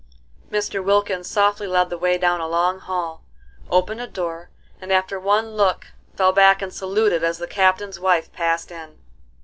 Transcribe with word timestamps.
Mr. 0.49 0.83
Wilkins 0.83 1.29
softly 1.29 1.67
led 1.67 1.91
the 1.91 1.97
way 1.99 2.17
down 2.17 2.41
a 2.41 2.47
long 2.47 2.79
hall, 2.79 3.21
opened 3.69 4.01
a 4.01 4.07
door, 4.07 4.49
and 4.81 4.91
after 4.91 5.19
one 5.19 5.51
look 5.51 5.89
fell 6.15 6.33
back 6.33 6.59
and 6.59 6.73
saluted 6.73 7.23
as 7.23 7.37
the 7.37 7.45
Captain's 7.45 7.99
wife 7.99 8.33
passed 8.33 8.71
in. 8.71 8.97